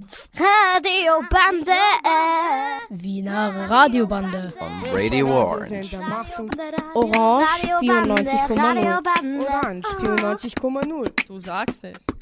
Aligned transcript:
gibt's 0.00 0.30
Radiobande. 0.34 1.78
Wiener 2.90 3.68
Radiobande. 3.68 4.52
On 4.60 4.82
Radio 4.92 5.26
Orange. 5.28 5.96
Orange 6.94 7.46
94,0. 7.80 9.46
Orange 9.46 9.86
94,0. 9.98 11.26
Du 11.26 11.40
sagst 11.40 11.84
es. 11.84 12.19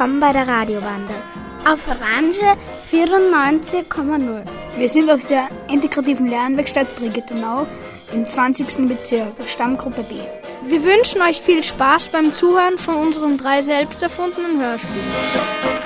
Willkommen 0.00 0.20
bei 0.20 0.32
der 0.32 0.48
Radiobande. 0.48 1.12
Auf 1.70 1.86
Orange 1.86 2.40
94,0. 2.90 4.44
Wir 4.78 4.88
sind 4.88 5.10
aus 5.10 5.26
der 5.26 5.50
integrativen 5.70 6.26
Lernwerkstatt 6.26 6.96
Brigittenau 6.96 7.66
im 8.10 8.26
20. 8.26 8.88
Bezirk, 8.88 9.34
Stammgruppe 9.46 10.02
B. 10.04 10.14
Wir 10.64 10.82
wünschen 10.84 11.20
euch 11.20 11.42
viel 11.42 11.62
Spaß 11.62 12.08
beim 12.08 12.32
Zuhören 12.32 12.78
von 12.78 12.94
unseren 12.94 13.36
drei 13.36 13.60
selbst 13.60 14.02
erfundenen 14.02 14.58
Hörspielen. 14.58 15.79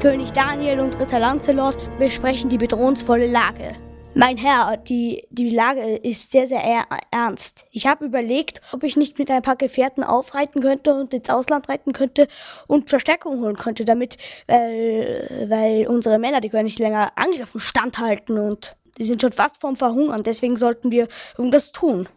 König 0.00 0.32
Daniel 0.32 0.80
und 0.80 0.98
Ritter 0.98 1.18
Lancelot 1.18 1.76
besprechen 1.98 2.48
die 2.48 2.56
bedrohungsvolle 2.56 3.26
Lage. 3.26 3.76
Mein 4.14 4.38
Herr, 4.38 4.78
die, 4.78 5.26
die 5.28 5.50
Lage 5.50 5.96
ist 5.96 6.32
sehr, 6.32 6.46
sehr 6.46 6.64
er 6.64 6.86
ernst. 7.10 7.66
Ich 7.70 7.86
habe 7.86 8.06
überlegt, 8.06 8.62
ob 8.72 8.82
ich 8.82 8.96
nicht 8.96 9.18
mit 9.18 9.30
ein 9.30 9.42
paar 9.42 9.56
Gefährten 9.56 10.02
aufreiten 10.02 10.62
könnte 10.62 10.94
und 10.94 11.12
ins 11.12 11.28
Ausland 11.28 11.68
reiten 11.68 11.92
könnte 11.92 12.28
und 12.66 12.88
Verstärkung 12.88 13.40
holen 13.40 13.58
könnte, 13.58 13.84
damit, 13.84 14.16
weil, 14.46 15.46
weil 15.50 15.86
unsere 15.86 16.18
Männer, 16.18 16.40
die 16.40 16.48
können 16.48 16.64
nicht 16.64 16.78
länger 16.78 17.12
Angriffen 17.16 17.60
standhalten 17.60 18.38
und 18.38 18.76
die 18.96 19.04
sind 19.04 19.20
schon 19.20 19.32
fast 19.32 19.60
vorm 19.60 19.76
Verhungern. 19.76 20.22
Deswegen 20.22 20.56
sollten 20.56 20.90
wir 20.90 21.08
irgendwas 21.36 21.72
tun. 21.72 22.08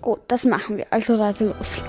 Gut, 0.00 0.18
das 0.26 0.44
machen 0.44 0.76
wir. 0.76 0.86
Also 0.90 1.14
reise 1.14 1.54
los. 1.56 1.84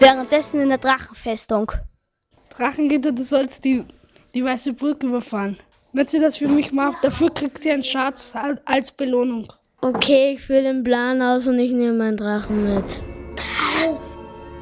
Währenddessen 0.00 0.62
in 0.62 0.70
der 0.70 0.78
Drachenfestung. 0.78 1.72
Drachengitter, 2.56 3.12
du 3.12 3.22
sollst 3.22 3.64
die, 3.64 3.84
die 4.34 4.42
Weiße 4.44 4.72
Burg 4.72 5.02
überfahren. 5.02 5.58
Wenn 5.92 6.06
sie 6.08 6.20
das 6.20 6.38
für 6.38 6.48
mich 6.48 6.72
macht, 6.72 7.04
dafür 7.04 7.30
kriegt 7.32 7.62
sie 7.62 7.70
einen 7.70 7.84
Schatz 7.84 8.34
al- 8.34 8.60
als 8.64 8.90
Belohnung. 8.90 9.52
Okay, 9.82 10.32
ich 10.32 10.40
führe 10.40 10.62
den 10.62 10.82
Plan 10.84 11.20
aus 11.20 11.46
und 11.46 11.58
ich 11.58 11.72
nehme 11.72 11.92
meinen 11.94 12.16
Drachen 12.16 12.74
mit. 12.74 12.98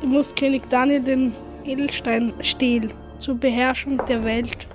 Du 0.00 0.06
musst 0.06 0.36
König 0.36 0.68
Daniel 0.70 1.00
den 1.00 1.34
Edelstein 1.64 2.32
stehlen, 2.42 2.92
zur 3.18 3.34
Beherrschung 3.36 4.04
der 4.06 4.24
Welt. 4.24 4.66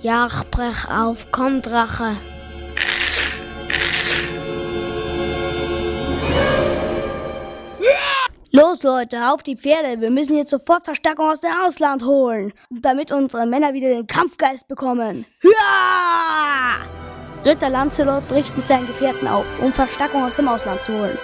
Ja, 0.00 0.28
brech 0.50 0.88
auf. 0.88 1.26
Komm, 1.30 1.62
Drache. 1.62 2.16
Los 8.52 8.82
Leute, 8.82 9.30
auf 9.30 9.44
die 9.44 9.54
Pferde. 9.54 10.00
Wir 10.00 10.10
müssen 10.10 10.36
jetzt 10.36 10.50
sofort 10.50 10.84
Verstärkung 10.84 11.30
aus 11.30 11.40
dem 11.40 11.52
Ausland 11.64 12.04
holen, 12.04 12.52
damit 12.70 13.12
unsere 13.12 13.46
Männer 13.46 13.74
wieder 13.74 13.88
den 13.88 14.08
Kampfgeist 14.08 14.66
bekommen. 14.66 15.24
Hüa! 15.40 16.84
Ritter 17.44 17.70
Lancelot 17.70 18.26
bricht 18.26 18.56
mit 18.56 18.66
seinen 18.66 18.88
Gefährten 18.88 19.28
auf, 19.28 19.46
um 19.62 19.72
Verstärkung 19.72 20.24
aus 20.24 20.34
dem 20.34 20.48
Ausland 20.48 20.84
zu 20.84 20.92
holen. 20.92 21.18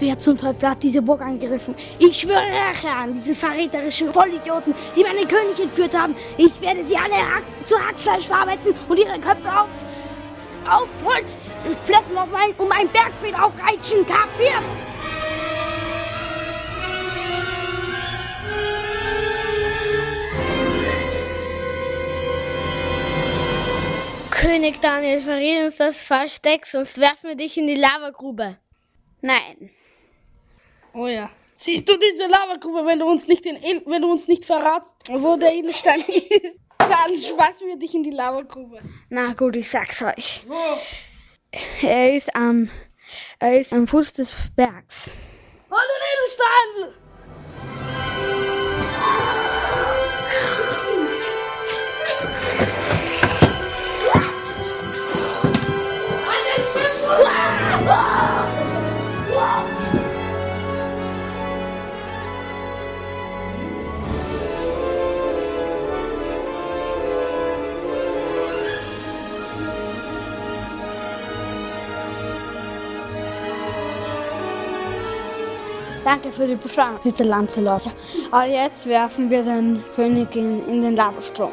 Wer 0.00 0.18
zum 0.18 0.38
Teufel 0.38 0.70
hat 0.70 0.82
diese 0.82 1.02
Burg 1.02 1.20
angegriffen? 1.20 1.74
Ich 1.98 2.20
schwöre 2.20 2.38
Rache 2.38 2.88
an 2.88 3.12
diese 3.12 3.34
verräterischen 3.34 4.10
Vollidioten, 4.14 4.74
die 4.96 5.02
meinen 5.02 5.28
König 5.28 5.60
entführt 5.60 5.94
haben. 5.94 6.16
Ich 6.38 6.58
werde 6.62 6.86
sie 6.86 6.96
alle 6.96 7.16
hack 7.16 7.42
zu 7.66 7.78
Hackfleisch 7.78 8.24
verarbeiten 8.24 8.74
und 8.88 8.98
ihre 8.98 9.20
Köpfe 9.20 9.48
auf, 9.60 9.68
auf 10.66 10.88
Holzflecken 11.04 12.16
auf 12.16 12.30
mein, 12.32 12.54
um 12.56 12.72
ein 12.72 12.88
Bergfried 12.88 13.34
aufreitschen. 13.34 14.06
Kapiert? 14.06 14.64
König 24.30 24.80
Daniel, 24.80 25.20
verriet 25.20 25.64
uns 25.66 25.76
das 25.76 26.02
Versteck, 26.02 26.64
sonst 26.64 26.98
werfen 26.98 27.28
wir 27.28 27.36
dich 27.36 27.58
in 27.58 27.66
die 27.66 27.74
Lavagrube. 27.74 28.56
Nein. 29.20 29.70
Oh 30.92 31.06
ja. 31.06 31.30
Siehst 31.56 31.88
du 31.88 31.96
diese 31.98 32.26
Lavagrube, 32.26 32.86
wenn 32.86 32.98
du 32.98 33.06
uns 33.06 33.28
nicht, 33.28 33.44
den 33.44 33.56
El 33.56 33.82
wenn 33.86 34.02
du 34.02 34.10
uns 34.10 34.28
nicht 34.28 34.44
verratst, 34.44 34.96
wo 35.10 35.36
der 35.36 35.52
Edelstein 35.52 36.00
ist, 36.08 36.58
dann 36.78 37.20
schmeißen 37.20 37.66
wir 37.66 37.78
dich 37.78 37.94
in 37.94 38.02
die 38.02 38.10
Lavagrube. 38.10 38.80
Na 39.10 39.34
gut, 39.34 39.56
ich 39.56 39.68
sag's 39.68 40.02
euch. 40.02 40.44
Wo? 40.48 40.56
Er 41.82 42.14
ist 42.16 42.34
am, 42.34 42.70
er 43.38 43.60
ist 43.60 43.72
am 43.72 43.86
Fuß 43.86 44.14
des 44.14 44.34
Bergs. 44.56 45.12
Oh, 45.70 45.76
der 45.76 46.86
Edelstein! 46.86 47.99
Danke 76.10 76.32
für 76.32 76.48
die 76.48 76.56
Beschreibung, 76.56 76.98
Ritter 77.04 77.22
Lancelot. 77.22 77.82
Aber 78.32 78.44
jetzt 78.44 78.84
werfen 78.84 79.30
wir 79.30 79.44
den 79.44 79.80
König 79.94 80.34
in, 80.34 80.82
den 80.82 80.96
Lavastrom. 80.96 81.52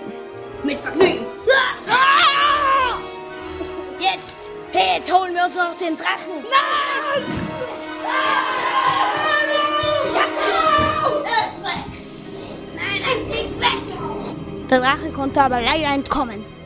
Mit 0.63 0.79
Vergnügen. 0.79 1.27
Jetzt, 3.99 4.49
hey, 4.71 4.97
jetzt 4.97 5.13
holen 5.13 5.35
wir 5.35 5.45
uns 5.45 5.55
noch 5.55 5.77
den 5.77 5.95
Drachen. 5.95 6.41
Nein! 6.41 7.23
Nein, 12.73 13.01
lass 13.03 13.27
nichts 13.27 13.59
weg! 13.59 14.69
Der 14.71 14.79
Drache 14.79 15.11
konnte 15.11 15.39
aber 15.39 15.61
leider 15.61 15.93
entkommen. 15.93 16.56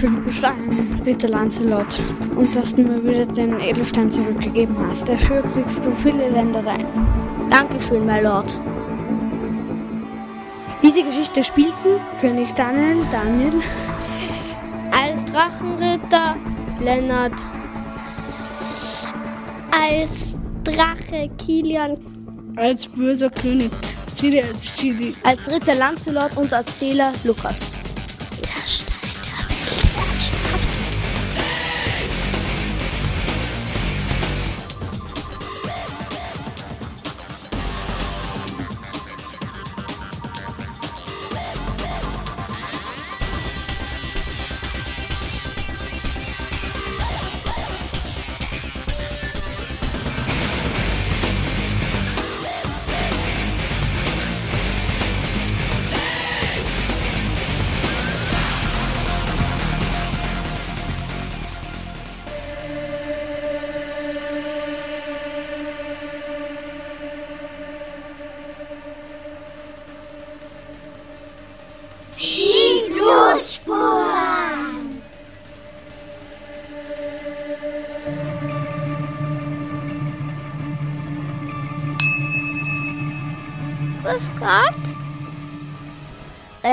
Für 0.00 0.10
die 0.10 0.20
Beschreibung, 0.20 0.92
Ritter 1.06 1.28
Lancelot. 1.28 1.98
Und 2.36 2.54
dass 2.54 2.74
du 2.74 2.82
mir 2.82 3.02
wieder 3.02 3.24
den 3.24 3.58
Edelstein 3.58 4.10
zurückgegeben 4.10 4.76
hast. 4.78 5.08
Dafür 5.08 5.42
kriegst 5.42 5.84
du 5.86 5.90
viele 5.96 6.28
Ländereien. 6.28 6.86
Dankeschön, 7.48 8.04
my 8.04 8.20
Lord. 8.20 8.60
Diese 10.82 11.02
Geschichte 11.02 11.42
spielten 11.42 11.98
König 12.20 12.52
Daniel, 12.54 12.98
Daniel, 13.10 13.54
Als 14.92 15.24
Drachenritter 15.24 16.36
Lennart. 16.80 17.48
Als 19.70 20.34
Drache 20.62 21.30
Kilian. 21.38 21.96
Als 22.56 22.86
böser 22.86 23.30
König. 23.30 23.70
Chili 24.18 24.42
als 24.42 24.76
Chili. 24.76 25.14
als 25.24 25.50
Ritter 25.50 25.74
Lancelot 25.74 26.36
und 26.36 26.52
Erzähler 26.52 27.12
Lukas. 27.24 27.74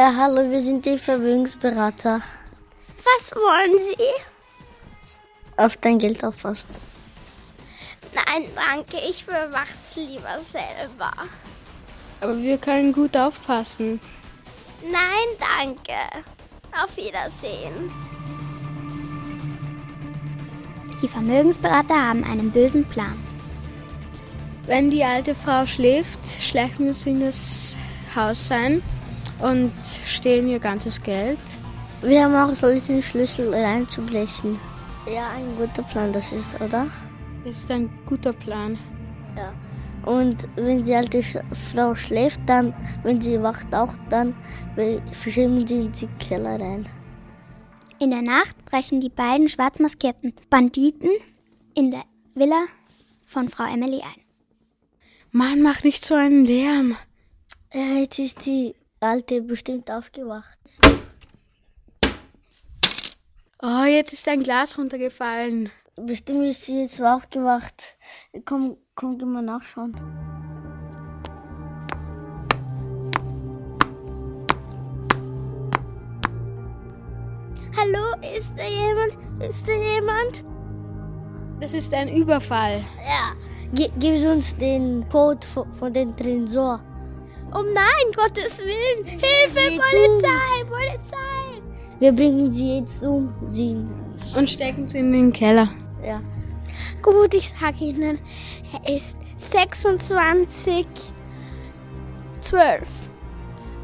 Ja, 0.03 0.13
hallo, 0.17 0.51
wir 0.51 0.59
sind 0.59 0.85
die 0.85 0.97
Vermögensberater. 0.97 2.19
Was 3.05 3.31
wollen 3.33 3.79
Sie? 3.79 4.03
Auf 5.55 5.77
dein 5.77 5.97
Geld 5.97 6.25
aufpassen. 6.25 6.67
Nein, 8.13 8.49
danke. 8.53 8.97
Ich 9.09 9.25
bewach's 9.25 9.95
lieber 9.95 10.41
selber. 10.41 11.13
Aber 12.19 12.37
wir 12.37 12.57
können 12.57 12.91
gut 12.91 13.15
aufpassen. 13.15 14.01
Nein, 14.81 15.37
danke. 15.39 16.25
Auf 16.83 16.97
Wiedersehen. 16.97 17.89
Die 21.01 21.07
Vermögensberater 21.07 21.95
haben 21.95 22.25
einen 22.25 22.51
bösen 22.51 22.83
Plan. 22.89 23.17
Wenn 24.65 24.89
die 24.89 25.05
alte 25.05 25.33
Frau 25.33 25.65
schläft, 25.65 26.25
schleichen 26.25 26.79
wir 26.79 26.89
uns 26.89 27.05
in 27.05 27.21
das 27.21 27.77
Haus 28.13 28.51
ein 28.51 28.83
und 29.43 29.73
stehlen 30.23 30.47
ihr 30.47 30.59
ganzes 30.59 31.03
Geld. 31.03 31.37
Wir 32.01 32.23
haben 32.23 32.33
auch 32.33 32.55
solchen 32.55 33.01
Schlüssel 33.01 33.53
reinzublechen. 33.53 34.57
Ja, 35.05 35.31
ein 35.31 35.53
guter 35.57 35.83
Plan 35.83 36.13
das 36.13 36.31
ist, 36.31 36.55
oder? 36.61 36.87
Das 37.43 37.57
ist 37.57 37.69
ein 37.69 37.89
guter 38.05 38.31
Plan. 38.31 38.79
Ja. 39.35 39.53
Und 40.09 40.47
wenn 40.55 40.81
die 40.81 40.95
alte 40.95 41.21
Frau 41.71 41.93
schläft, 41.93 42.39
dann, 42.45 42.73
wenn 43.03 43.19
sie 43.19 43.43
wacht 43.43 43.75
auch, 43.75 43.93
dann 44.09 44.33
verschieben 45.11 45.67
sie 45.67 45.81
in 45.81 45.91
den 45.91 46.17
Keller 46.19 46.57
rein. 46.57 46.87
In 47.99 48.09
der 48.09 48.21
Nacht 48.21 48.63
brechen 48.63 49.01
die 49.01 49.09
beiden 49.09 49.49
schwarzmaskierten 49.49 50.33
Banditen 50.49 51.09
in 51.75 51.91
der 51.91 52.05
Villa 52.33 52.63
von 53.25 53.49
Frau 53.49 53.65
Emily 53.65 53.99
ein. 53.99 54.21
Mann, 55.33 55.61
mach 55.61 55.83
nicht 55.83 56.05
so 56.05 56.15
einen 56.15 56.45
Lärm. 56.45 56.95
Ja, 57.73 57.99
jetzt 57.99 58.19
ist 58.19 58.45
die 58.45 58.73
alte 59.03 59.41
bestimmt 59.41 59.91
aufgewacht. 59.91 60.57
Oh, 63.61 63.85
jetzt 63.85 64.13
ist 64.13 64.27
ein 64.27 64.43
Glas 64.43 64.77
runtergefallen. 64.77 65.69
Bestimmt 65.95 66.43
ist 66.45 66.65
sie 66.65 66.81
jetzt 66.81 67.01
aufgewacht. 67.01 67.95
Komm, 68.45 68.77
komm, 68.95 69.17
geh 69.17 69.25
mal 69.25 69.43
nachschauen. 69.43 69.93
Hallo, 77.77 78.35
ist 78.35 78.57
da 78.57 78.63
jemand? 78.63 79.17
Ist 79.41 79.67
da 79.67 79.73
jemand? 79.73 80.43
Das 81.59 81.73
ist 81.73 81.93
ein 81.93 82.13
Überfall. 82.13 82.83
Ja. 83.05 83.33
Ge 83.73 83.89
gib 83.99 84.25
uns 84.25 84.55
den 84.57 85.07
Code 85.09 85.45
von, 85.47 85.71
von 85.73 85.93
dem 85.93 86.15
Tresor. 86.15 86.81
Oh 87.55 87.61
nein, 87.61 88.11
Gottes 88.15 88.59
Willen! 88.59 89.05
Hilfe, 89.05 89.69
Sieh 89.69 89.79
Polizei, 89.79 90.63
Polizei! 90.67 91.61
Wir 91.99 92.11
bringen 92.11 92.51
sie 92.51 92.79
jetzt 92.79 93.03
um. 93.03 93.33
Sie. 93.45 93.77
Und 94.35 94.49
stecken 94.49 94.87
sie 94.87 94.99
in 94.99 95.11
den 95.11 95.31
Keller. 95.31 95.69
Ja. 96.03 96.21
Gut, 97.03 97.33
ich 97.33 97.49
sag 97.49 97.79
Ihnen, 97.79 98.19
er 98.71 98.95
ist 98.95 99.17
26, 99.37 100.87
12. 102.41 102.79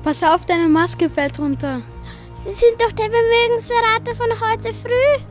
Pass 0.04 0.24
auf, 0.24 0.46
deine 0.46 0.68
Maske 0.68 1.10
fällt 1.10 1.38
runter. 1.38 1.82
Sie 2.44 2.54
sind 2.54 2.82
doch 2.82 2.92
der 2.94 3.12
Vermögensberater 3.12 4.16
von 4.16 4.50
heute 4.50 4.74
früh. 4.74 5.24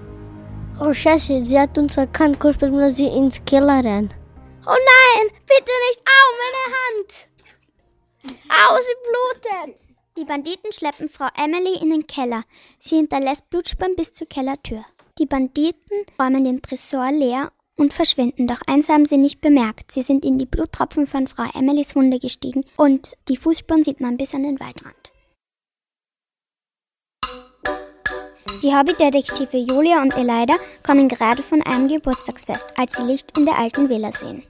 Oh 0.81 0.93
Scheiße, 0.93 1.43
sie 1.43 1.59
hat 1.59 1.77
uns 1.77 1.97
erkannt. 1.97 2.37
Springen 2.37 2.79
wir 2.79 2.91
sie 2.91 3.09
ins 3.09 3.45
Keller 3.45 3.85
rein. 3.85 4.15
Oh 4.65 4.71
nein, 4.71 5.29
bitte 5.47 5.73
nicht. 5.89 6.01
Au, 6.07 6.27
meine 6.39 6.77
Hand. 6.77 7.28
Au, 8.51 8.77
sie 8.81 8.97
blutet. 9.05 9.79
Die 10.17 10.25
Banditen 10.25 10.73
schleppen 10.73 11.09
Frau 11.09 11.29
Emily 11.37 11.77
in 11.81 11.91
den 11.91 12.07
Keller. 12.07 12.45
Sie 12.79 12.97
hinterlässt 12.97 13.51
Blutspuren 13.51 13.95
bis 13.95 14.13
zur 14.13 14.27
Kellertür. 14.27 14.85
Die 15.19 15.27
Banditen 15.27 16.05
räumen 16.19 16.45
den 16.45 16.63
Tresor 16.63 17.13
leer 17.13 17.53
und 17.77 17.93
verschwinden, 17.93 18.47
doch 18.47 18.61
eins 18.67 18.89
haben 18.89 19.07
sie 19.07 19.19
nicht 19.19 19.41
bemerkt. 19.41 19.93
Sie 19.93 20.03
sind 20.03 20.25
in 20.25 20.39
die 20.39 20.47
Bluttropfen 20.47 21.07
von 21.07 21.27
Frau 21.29 21.45
Emilys 21.55 21.95
Wunde 21.95 22.19
gestiegen 22.19 22.65
und 22.77 23.17
die 23.29 23.37
Fußspuren 23.37 23.85
sieht 23.85 24.01
man 24.01 24.17
bis 24.17 24.35
an 24.35 24.43
den 24.43 24.59
Waldrand. 24.59 25.13
Die 28.63 28.75
Hobbydetektive 28.75 29.59
Julia 29.59 30.03
und 30.03 30.17
Elida 30.17 30.57
kommen 30.85 31.09
gerade 31.09 31.43
von 31.43 31.63
einem 31.63 31.87
Geburtstagsfest, 31.87 32.77
als 32.77 32.97
sie 32.97 33.03
Licht 33.03 33.39
in 33.39 33.45
der 33.45 33.57
alten 33.57 33.89
Villa 33.89 34.11
sehen. 34.11 34.43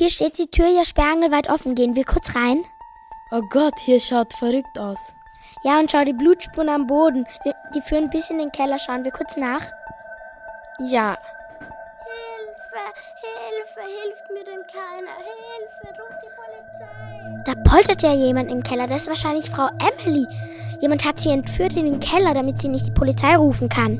Hier 0.00 0.08
steht 0.08 0.38
die 0.38 0.46
Tür 0.46 0.66
ja 0.66 0.82
sperrangelweit 0.82 1.50
offen. 1.50 1.74
Gehen 1.74 1.94
wir 1.94 2.06
kurz 2.06 2.34
rein? 2.34 2.64
Oh 3.32 3.42
Gott, 3.50 3.78
hier 3.80 4.00
schaut 4.00 4.32
verrückt 4.32 4.78
aus. 4.78 5.12
Ja, 5.62 5.78
und 5.78 5.92
schau 5.92 6.02
die 6.04 6.14
Blutspuren 6.14 6.70
am 6.70 6.86
Boden. 6.86 7.26
Die 7.74 7.82
führen 7.82 8.08
bis 8.08 8.30
in 8.30 8.38
den 8.38 8.50
Keller. 8.50 8.78
Schauen 8.78 9.04
wir 9.04 9.10
kurz 9.10 9.36
nach. 9.36 9.60
Ja, 10.78 11.18
Hilfe, 12.70 12.80
Hilfe, 13.44 13.80
hilft 14.02 14.30
mir 14.30 14.44
denn 14.44 14.62
keiner? 14.72 15.12
Hilfe, 15.18 16.00
ruf 16.00 16.16
die 16.24 16.30
Polizei. 16.40 17.42
Da 17.44 17.70
poltert 17.70 18.00
ja 18.02 18.14
jemand 18.14 18.50
im 18.50 18.62
Keller. 18.62 18.86
Das 18.86 19.02
ist 19.02 19.08
wahrscheinlich 19.08 19.50
Frau 19.50 19.68
Emily. 19.80 20.26
Jemand 20.80 21.04
hat 21.04 21.20
sie 21.20 21.28
entführt 21.28 21.76
in 21.76 21.84
den 21.84 22.00
Keller, 22.00 22.32
damit 22.32 22.58
sie 22.58 22.68
nicht 22.68 22.86
die 22.86 22.92
Polizei 22.92 23.36
rufen 23.36 23.68
kann. 23.68 23.98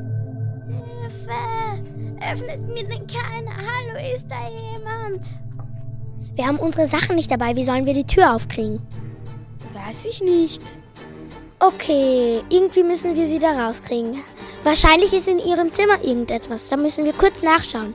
Hilfe, 0.65 2.33
öffnet 2.33 2.67
mir 2.69 2.87
denn 2.87 3.05
keiner? 3.05 3.51
Hallo, 3.55 4.15
ist 4.15 4.25
da 4.31 4.49
jemand? 4.49 5.27
Wir 6.35 6.47
haben 6.47 6.59
unsere 6.59 6.87
Sachen 6.87 7.15
nicht 7.15 7.29
dabei. 7.29 7.55
Wie 7.55 7.65
sollen 7.65 7.85
wir 7.85 7.93
die 7.93 8.07
Tür 8.07 8.33
aufkriegen? 8.33 8.79
Weiß 9.73 10.05
ich 10.05 10.21
nicht. 10.21 10.61
Okay, 11.59 12.41
irgendwie 12.49 12.83
müssen 12.83 13.15
wir 13.15 13.27
sie 13.27 13.39
da 13.39 13.51
rauskriegen. 13.67 14.23
Wahrscheinlich 14.63 15.13
ist 15.13 15.27
in 15.27 15.39
ihrem 15.39 15.71
Zimmer 15.73 16.03
irgendetwas. 16.03 16.69
Da 16.69 16.77
müssen 16.77 17.05
wir 17.05 17.13
kurz 17.13 17.41
nachschauen. 17.41 17.93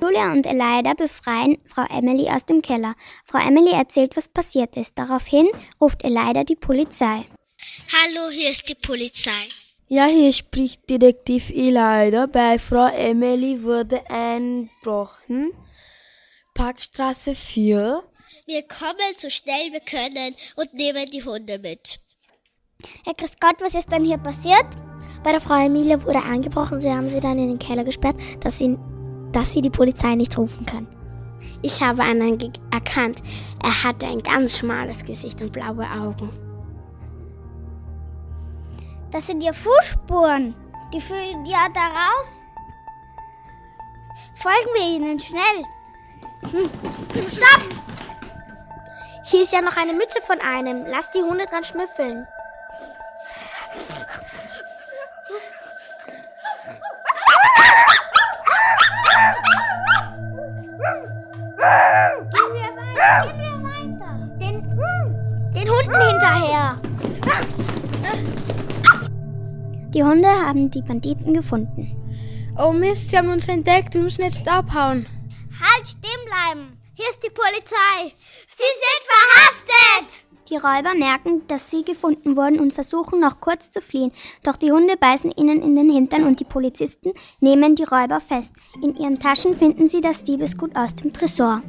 Julia 0.00 0.32
und 0.32 0.46
Elida 0.46 0.94
befreien 0.94 1.58
Frau 1.64 1.84
Emily 1.90 2.28
aus 2.28 2.44
dem 2.44 2.62
Keller. 2.62 2.94
Frau 3.24 3.38
Emily 3.38 3.72
erzählt, 3.72 4.16
was 4.16 4.28
passiert 4.28 4.76
ist. 4.76 4.98
Daraufhin 4.98 5.48
ruft 5.80 6.04
Elida 6.04 6.44
die 6.44 6.56
Polizei. 6.56 7.24
Hallo, 7.92 8.30
hier 8.30 8.50
ist 8.50 8.68
die 8.68 8.74
Polizei. 8.74 9.30
Ja, 9.88 10.06
hier 10.06 10.32
spricht 10.32 10.88
Detektiv 10.88 11.50
Elida. 11.50 12.26
Bei 12.26 12.58
Frau 12.58 12.86
Emily 12.86 13.62
wurde 13.62 14.08
einbrochen. 14.10 15.52
Parkstraße 16.54 17.34
4. 17.34 18.02
Wir 18.46 18.62
kommen 18.62 19.14
so 19.16 19.30
schnell 19.30 19.72
wir 19.72 19.80
können 19.80 20.34
und 20.56 20.74
nehmen 20.74 21.10
die 21.10 21.24
Hunde 21.24 21.58
mit. 21.58 22.00
Herr 23.04 23.14
Chris 23.14 23.36
Gott, 23.40 23.56
was 23.60 23.74
ist 23.74 23.90
denn 23.90 24.04
hier 24.04 24.18
passiert? 24.18 24.66
Bei 25.22 25.30
der 25.30 25.40
Frau 25.40 25.54
Emilie 25.54 26.02
wurde 26.04 26.22
eingebrochen. 26.22 26.80
Sie 26.80 26.90
haben 26.90 27.08
sie 27.08 27.20
dann 27.20 27.38
in 27.38 27.48
den 27.48 27.58
Keller 27.58 27.84
gesperrt, 27.84 28.16
dass 28.40 28.58
sie, 28.58 28.76
dass 29.32 29.52
sie 29.52 29.60
die 29.60 29.70
Polizei 29.70 30.14
nicht 30.14 30.36
rufen 30.36 30.66
können. 30.66 30.88
Ich 31.62 31.80
habe 31.80 32.02
einen 32.02 32.52
erkannt. 32.72 33.22
Er 33.62 33.84
hatte 33.84 34.06
ein 34.06 34.22
ganz 34.22 34.58
schmales 34.58 35.04
Gesicht 35.04 35.40
und 35.40 35.52
blaue 35.52 35.88
Augen. 35.88 36.30
Das 39.10 39.26
sind 39.26 39.42
ja 39.42 39.52
Fußspuren. 39.52 40.54
Die 40.92 41.00
führen 41.00 41.44
ja 41.46 41.68
da 41.72 41.86
raus. 41.86 42.44
Folgen 44.34 44.74
wir 44.74 44.96
ihnen 44.96 45.20
schnell. 45.20 45.64
Hm. 46.50 46.70
Stopp! 47.26 47.62
Hier 49.24 49.42
ist 49.42 49.52
ja 49.52 49.60
noch 49.60 49.76
eine 49.76 49.92
Mütze 49.94 50.20
von 50.20 50.40
einem. 50.40 50.84
Lass 50.86 51.10
die 51.10 51.22
Hunde 51.22 51.46
dran 51.46 51.64
schnüffeln. 51.64 52.26
Gehen 62.30 62.54
wir 62.54 62.70
weiter, 62.76 63.28
gehen 63.28 63.38
wir 63.38 63.56
weiter. 63.62 64.12
Den, 64.40 65.52
den 65.54 65.68
Hunden 65.70 66.00
hinterher. 66.00 66.80
Die 69.94 70.02
Hunde 70.02 70.28
haben 70.28 70.70
die 70.70 70.82
Banditen 70.82 71.34
gefunden. 71.34 71.98
Oh 72.58 72.72
Mist, 72.72 73.10
sie 73.10 73.18
haben 73.18 73.30
uns 73.30 73.48
entdeckt. 73.48 73.94
Wir 73.94 74.02
müssen 74.02 74.22
jetzt 74.22 74.48
abhauen. 74.48 75.06
Halt, 75.60 75.86
stehen 75.86 76.24
bleiben. 76.24 76.78
Hier 76.94 77.08
ist 77.10 77.22
die 77.22 77.30
Polizei. 77.30 78.14
Sie 78.48 78.72
sind 78.82 79.02
verhaftet. 79.06 80.24
Die 80.48 80.51
Räuber 80.62 80.94
merken, 80.94 81.42
dass 81.48 81.70
sie 81.70 81.84
gefunden 81.84 82.36
wurden 82.36 82.60
und 82.60 82.72
versuchen 82.72 83.20
noch 83.20 83.40
kurz 83.40 83.70
zu 83.70 83.80
fliehen. 83.80 84.12
Doch 84.42 84.56
die 84.56 84.72
Hunde 84.72 84.96
beißen 84.96 85.32
ihnen 85.32 85.62
in 85.62 85.74
den 85.76 85.90
Hintern 85.90 86.24
und 86.24 86.40
die 86.40 86.44
Polizisten 86.44 87.12
nehmen 87.40 87.74
die 87.74 87.84
Räuber 87.84 88.20
fest. 88.20 88.56
In 88.82 88.96
ihren 88.96 89.18
Taschen 89.18 89.56
finden 89.56 89.88
sie 89.88 90.00
das 90.00 90.22
Diebesgut 90.22 90.76
aus 90.76 90.94
dem 90.94 91.12
Tresor. 91.12 91.62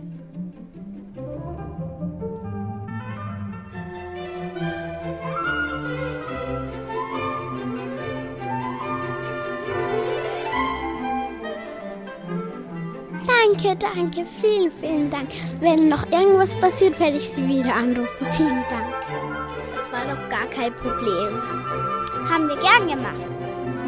Danke, 13.64 13.78
danke, 13.80 14.26
vielen, 14.26 14.72
vielen 14.72 15.10
Dank. 15.10 15.30
Wenn 15.62 15.88
noch 15.88 16.06
irgendwas 16.12 16.54
passiert, 16.58 17.00
werde 17.00 17.16
ich 17.16 17.30
Sie 17.30 17.48
wieder 17.48 17.74
anrufen. 17.74 18.28
Vielen 18.32 18.64
Dank. 18.70 18.94
Das 19.76 19.90
war 19.92 20.14
doch 20.14 20.30
gar 20.30 20.48
kein 20.48 20.74
Problem. 20.76 21.42
Haben 22.30 22.50
wir 22.50 22.58
gern 22.58 22.88
gemacht. 22.90 23.16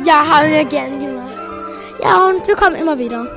Ja, 0.05 0.25
haben 0.25 0.49
wir 0.49 0.63
gerne 0.63 0.97
gemacht. 0.97 1.33
Ja, 2.01 2.27
und 2.27 2.47
wir 2.47 2.55
kommen 2.55 2.75
immer 2.75 2.97
wieder. 2.97 3.27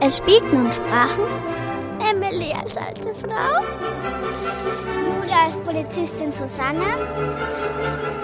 Es 0.00 0.18
spielten 0.18 0.66
und 0.66 0.74
sprachen 0.74 1.24
Emily 2.10 2.52
als 2.52 2.76
alte 2.76 3.14
Frau, 3.14 3.62
Polizistin 5.82 6.30
Susanne, 6.30 6.86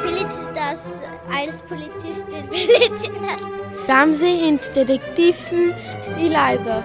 Felicitas 0.00 1.02
als 1.34 1.60
Polizistin 1.62 2.48
Felicitas. 2.52 3.42
Ramsey 3.88 4.48
ins 4.48 4.70
Detektiven 4.70 5.74
Elida, 6.18 6.84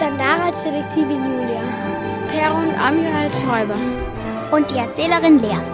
Dandara 0.00 0.46
als 0.46 0.64
Detektivin 0.64 1.22
Julia, 1.22 1.62
Per 2.32 2.54
und 2.56 2.74
Amir 2.80 3.14
als 3.22 3.40
Räuber. 3.44 3.76
und 4.50 4.68
die 4.70 4.78
Erzählerin 4.78 5.38
Lea. 5.38 5.73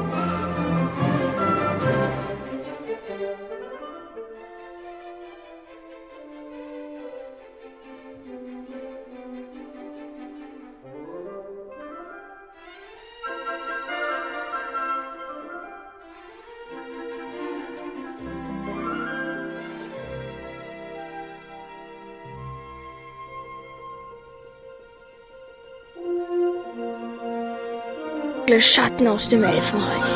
Dunkle 28.50 28.66
Schatten 28.66 29.07
aus 29.07 29.28
dem 29.28 29.45
Elfenreich. 29.45 30.11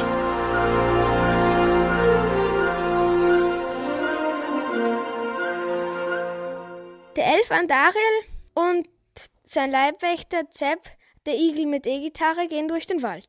Der 7.15 7.27
Elf 7.27 7.53
Andariel 7.53 8.01
und 8.55 8.89
sein 9.45 9.71
Leibwächter 9.71 10.51
Zepp, 10.51 10.81
der 11.27 11.37
Igel 11.37 11.67
mit 11.67 11.87
E-Gitarre, 11.87 12.49
gehen 12.49 12.67
durch 12.67 12.89
den 12.89 13.05
Wald. 13.05 13.29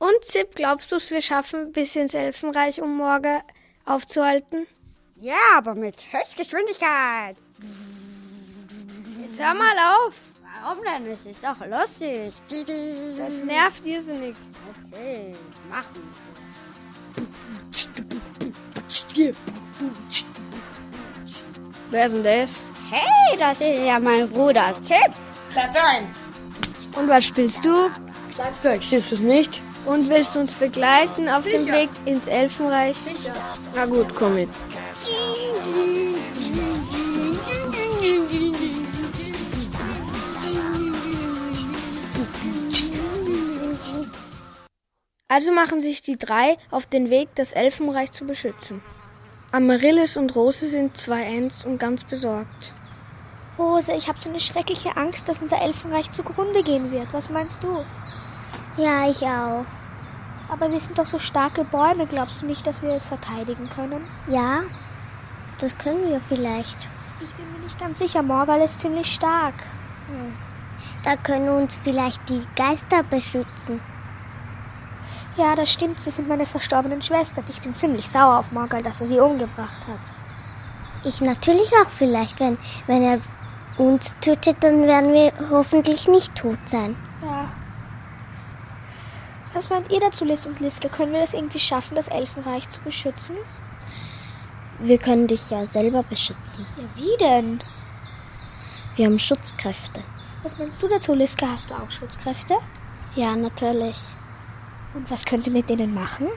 Und 0.00 0.24
Zip, 0.24 0.56
glaubst 0.56 0.90
du, 0.90 0.96
wir 0.96 1.22
schaffen 1.22 1.70
bis 1.70 1.94
ins 1.94 2.14
Elfenreich, 2.14 2.82
um 2.82 2.96
morgen 2.96 3.42
aufzuhalten? 3.84 4.66
Ja, 5.14 5.36
aber 5.56 5.76
mit 5.76 6.02
Höchstgeschwindigkeit. 6.12 7.36
Jetzt 9.22 9.40
hör 9.40 9.54
mal 9.54 10.06
auf! 10.08 10.33
Denn? 10.64 11.06
Es 11.10 11.26
ist 11.26 11.44
doch 11.44 11.60
lustig. 11.66 12.32
Das 13.18 13.42
nervt 13.42 13.84
irrsinnig. 13.84 14.34
Okay, 14.92 15.34
machen. 15.68 16.02
Wer 21.90 22.06
ist 22.06 22.14
denn 22.14 22.22
das? 22.22 22.68
Hey, 22.90 23.38
das 23.38 23.60
ist 23.60 23.86
ja 23.86 23.98
mein 23.98 24.28
Bruder 24.28 24.74
Zip. 24.82 25.12
Und 26.96 27.08
was 27.08 27.24
spielst 27.24 27.64
du? 27.64 27.90
Schlagzeug, 28.34 28.82
siehst 28.82 29.10
du 29.10 29.14
es 29.16 29.22
nicht? 29.22 29.60
Und 29.84 30.08
willst 30.08 30.34
du 30.34 30.40
uns 30.40 30.52
begleiten 30.52 31.28
auf 31.28 31.44
dem 31.44 31.66
Weg 31.66 31.90
ins 32.04 32.26
Elfenreich? 32.26 32.96
Na 33.74 33.84
gut, 33.86 34.14
komm 34.14 34.36
mit. 34.36 34.48
Also 45.34 45.50
machen 45.50 45.80
sich 45.80 46.00
die 46.00 46.16
drei 46.16 46.56
auf 46.70 46.86
den 46.86 47.10
Weg, 47.10 47.34
das 47.34 47.50
Elfenreich 47.50 48.12
zu 48.12 48.24
beschützen. 48.24 48.80
Amaryllis 49.50 50.16
und 50.16 50.36
Rose 50.36 50.68
sind 50.68 50.96
zwei 50.96 51.24
Ents 51.24 51.64
und 51.64 51.78
ganz 51.78 52.04
besorgt. 52.04 52.72
Rose, 53.58 53.92
ich 53.94 54.06
habe 54.06 54.20
so 54.22 54.28
eine 54.28 54.38
schreckliche 54.38 54.96
Angst, 54.96 55.28
dass 55.28 55.40
unser 55.40 55.60
Elfenreich 55.60 56.12
zugrunde 56.12 56.62
gehen 56.62 56.92
wird. 56.92 57.12
Was 57.12 57.30
meinst 57.30 57.64
du? 57.64 57.84
Ja, 58.76 59.10
ich 59.10 59.22
auch. 59.22 59.66
Aber 60.52 60.70
wir 60.70 60.78
sind 60.78 60.98
doch 60.98 61.06
so 61.06 61.18
starke 61.18 61.64
Bäume. 61.64 62.06
Glaubst 62.06 62.40
du 62.40 62.46
nicht, 62.46 62.64
dass 62.68 62.80
wir 62.80 62.94
es 62.94 63.08
verteidigen 63.08 63.68
können? 63.68 64.08
Ja, 64.26 64.62
das 65.58 65.76
können 65.78 66.08
wir 66.08 66.20
vielleicht. 66.20 66.90
Ich 67.18 67.34
bin 67.34 67.50
mir 67.50 67.58
nicht 67.58 67.80
ganz 67.80 67.98
sicher. 67.98 68.22
Morgal 68.22 68.60
ist 68.60 68.78
ziemlich 68.78 69.12
stark. 69.12 69.66
Hm. 70.06 70.38
Da 71.02 71.16
können 71.16 71.48
uns 71.48 71.74
vielleicht 71.74 72.28
die 72.28 72.46
Geister 72.54 73.02
beschützen. 73.02 73.82
Ja, 75.36 75.56
das 75.56 75.72
stimmt. 75.72 75.98
Sie 76.00 76.10
sind 76.10 76.28
meine 76.28 76.46
verstorbenen 76.46 77.02
Schwestern. 77.02 77.44
Ich 77.48 77.60
bin 77.60 77.74
ziemlich 77.74 78.08
sauer 78.08 78.38
auf 78.38 78.52
Morgal, 78.52 78.82
dass 78.82 79.00
er 79.00 79.06
sie 79.06 79.18
umgebracht 79.18 79.86
hat. 79.88 80.00
Ich 81.04 81.20
natürlich 81.20 81.70
auch 81.82 81.90
vielleicht. 81.90 82.40
Wenn, 82.40 82.58
wenn 82.86 83.02
er 83.02 83.20
uns 83.76 84.16
tötet, 84.20 84.62
dann 84.62 84.86
werden 84.86 85.12
wir 85.12 85.32
hoffentlich 85.50 86.06
nicht 86.06 86.34
tot 86.36 86.58
sein. 86.68 86.96
Ja. 87.20 87.52
Was 89.52 89.70
meint 89.70 89.92
ihr 89.92 90.00
dazu, 90.00 90.24
List 90.24 90.46
und 90.46 90.60
Liske? 90.60 90.88
Können 90.88 91.12
wir 91.12 91.20
das 91.20 91.34
irgendwie 91.34 91.60
schaffen, 91.60 91.94
das 91.94 92.08
Elfenreich 92.08 92.68
zu 92.70 92.80
beschützen? 92.80 93.36
Wir 94.78 94.98
können 94.98 95.26
dich 95.26 95.50
ja 95.50 95.66
selber 95.66 96.02
beschützen. 96.02 96.66
Ja, 96.76 96.84
wie 96.94 97.16
denn? 97.20 97.58
Wir 98.96 99.06
haben 99.06 99.18
Schutzkräfte. 99.18 100.02
Was 100.42 100.58
meinst 100.58 100.82
du 100.82 100.88
dazu, 100.88 101.14
Liske? 101.14 101.48
Hast 101.48 101.70
du 101.70 101.74
auch 101.74 101.90
Schutzkräfte? 101.90 102.54
Ja, 103.14 103.36
natürlich. 103.36 104.16
Und 104.94 105.10
was 105.10 105.24
könnt 105.24 105.46
ihr 105.46 105.52
mit 105.52 105.68
denen 105.68 105.92
machen? 105.92 106.28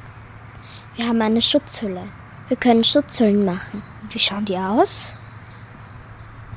Wir 0.95 1.07
haben 1.07 1.21
eine 1.21 1.43
Schutzhülle. 1.43 2.09
Wir 2.47 2.57
können 2.57 2.83
Schutzhüllen 2.83 3.45
machen. 3.45 3.83
Und 4.01 4.13
wie 4.13 4.19
schauen 4.19 4.45
die 4.45 4.57
aus? 4.57 5.13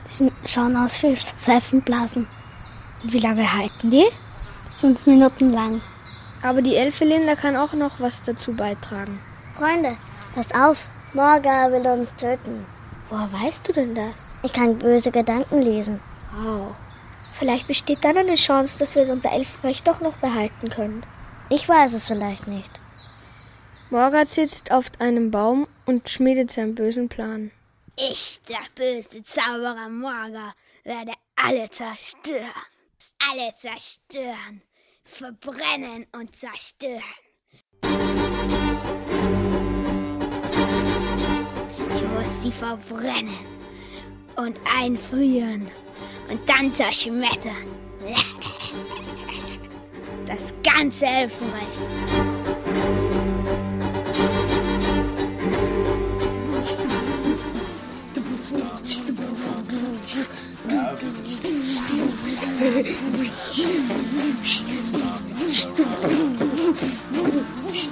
Die 0.09 0.33
schauen 0.47 0.77
aus 0.77 1.03
wie 1.03 1.15
Seifenblasen. 1.15 2.27
Und 3.03 3.13
wie 3.13 3.19
lange 3.19 3.53
halten 3.53 3.91
die? 3.91 4.07
Fünf 4.79 5.05
Minuten 5.05 5.53
lang. 5.53 5.83
Aber 6.43 6.63
die 6.63 6.75
Elfelinda 6.75 7.37
kann 7.37 7.55
auch 7.55 7.75
noch 7.75 8.01
was 8.01 8.23
dazu 8.23 8.55
beitragen. 8.55 9.21
Freunde, 9.55 9.99
passt 10.35 10.55
auf. 10.55 10.89
Morga 11.13 11.71
will 11.71 11.87
uns 11.87 12.17
töten. 12.17 12.65
Woher 13.11 13.31
weißt 13.31 13.69
du 13.69 13.73
denn 13.73 13.95
das? 13.95 14.39
Ich 14.43 14.53
kann 14.55 14.79
böse 14.79 15.11
Gedanken 15.11 15.61
lesen. 15.61 16.01
Wow. 16.35 16.75
Vielleicht 17.33 17.67
besteht 17.67 18.05
dann 18.05 18.17
eine 18.17 18.37
Chance, 18.37 18.79
dass 18.79 18.95
wir 18.95 19.11
unser 19.13 19.33
Elfenreich 19.33 19.83
doch 19.83 20.01
noch 20.01 20.15
behalten 20.15 20.71
können. 20.71 21.05
Ich 21.53 21.69
weiß 21.69 21.95
es 21.95 22.07
vielleicht 22.07 22.47
nicht. 22.47 22.71
Morga 23.91 24.25
sitzt 24.25 24.71
auf 24.71 24.87
einem 25.01 25.33
Baum 25.33 25.67
und 25.85 26.09
schmiedet 26.09 26.53
seinen 26.53 26.77
bösen 26.77 27.09
Plan. 27.09 27.51
Ich, 27.97 28.41
der 28.49 28.61
böse 28.77 29.25
Zauberer 29.25 29.89
Morga, 29.89 30.55
werde 30.85 31.13
alle 31.35 31.69
zerstören. 31.69 32.53
Alle 33.29 33.53
zerstören. 33.57 34.63
Verbrennen 35.03 36.07
und 36.13 36.37
zerstören. 36.37 37.03
Ich 41.97 42.03
muss 42.05 42.43
sie 42.45 42.53
verbrennen 42.53 43.45
und 44.37 44.61
einfrieren 44.73 45.69
und 46.29 46.49
dann 46.49 46.71
zerschmettern. 46.71 47.67
Das 50.31 50.55
ganze 50.63 51.07
Elfenreich. 51.07 51.67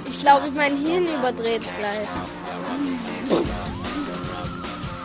Ich 0.07 0.19
glaube, 0.21 0.51
mein 0.55 0.77
Hirn 0.77 1.03
überdreht 1.03 1.61
gleich. 1.77 2.07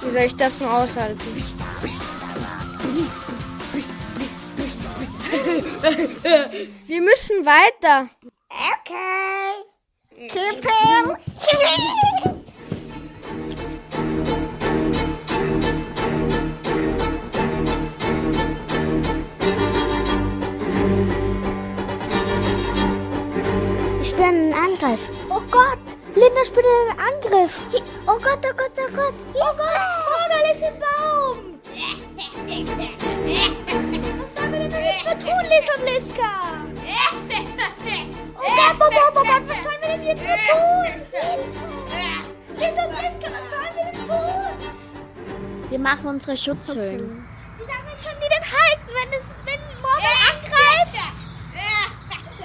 Wie 0.02 0.10
soll 0.10 0.22
ich 0.22 0.36
das 0.36 0.60
nur 0.60 0.72
aushalten? 0.72 1.18
Wir 6.94 7.02
müssen 7.02 7.44
weiter. 7.44 8.08
Okay. 8.50 10.28
Keep 10.28 10.64
him. 10.64 11.16
unsere 46.26 46.36
Schutzhüllen. 46.36 47.28
Wie 47.56 47.62
lange 47.62 47.92
können 48.02 48.20
die 48.20 48.28
denn 48.32 48.46
halten, 48.50 48.90
wenn, 48.96 49.12
es, 49.18 49.28
wenn 49.44 49.60
Morgan 49.82 50.16
angreift? 50.32 51.20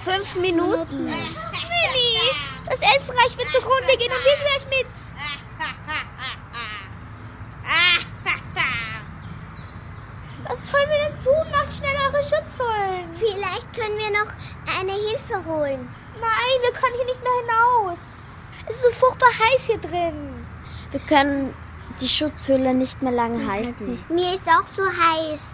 Fünf 0.03 0.35
Minuten. 0.35 1.05
Millie, 1.05 2.35
das 2.69 2.81
Elfenreich 2.81 3.37
wird 3.37 3.49
zugrunde 3.49 3.97
gehen 3.97 4.11
und 4.11 4.23
wir 4.23 4.37
gleich 4.37 4.65
mit. 4.69 4.87
Was 10.47 10.65
sollen 10.65 10.89
wir 10.89 11.09
denn 11.09 11.19
tun? 11.19 11.51
Macht 11.51 11.73
schnell 11.73 11.95
eure 12.07 12.23
Schutzhüllen. 12.23 13.13
Vielleicht 13.13 13.73
können 13.73 13.97
wir 13.97 14.11
noch 14.11 14.33
eine 14.79 14.93
Hilfe 14.93 15.45
holen. 15.45 15.87
Nein, 16.19 16.61
wir 16.61 16.71
können 16.71 16.95
hier 16.95 17.05
nicht 17.05 17.21
mehr 17.21 17.31
hinaus. 17.45 17.99
Es 18.67 18.75
ist 18.77 18.81
so 18.81 18.91
furchtbar 18.91 19.29
heiß 19.29 19.65
hier 19.65 19.77
drin. 19.79 20.45
Wir 20.91 20.99
können 21.01 21.53
die 22.02 22.10
Schutzhülle 22.10 22.73
nicht 22.73 23.02
mehr 23.02 23.12
lange 23.12 23.49
halten. 23.52 24.04
Mir 24.10 24.34
ist 24.34 24.47
auch 24.47 24.67
so 24.75 24.84
heiß. 24.84 25.54